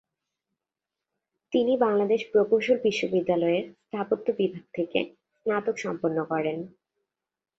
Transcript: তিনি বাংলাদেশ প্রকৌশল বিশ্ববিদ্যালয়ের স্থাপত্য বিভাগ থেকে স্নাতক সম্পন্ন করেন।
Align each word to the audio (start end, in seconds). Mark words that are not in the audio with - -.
তিনি 1.53 1.73
বাংলাদেশ 1.77 2.21
প্রকৌশল 2.31 2.77
বিশ্ববিদ্যালয়ের 2.83 3.65
স্থাপত্য 3.81 4.27
বিভাগ 4.39 4.65
থেকে 4.73 4.99
স্নাতক 5.35 5.75
সম্পন্ন 5.77 6.17
করেন। 6.23 6.57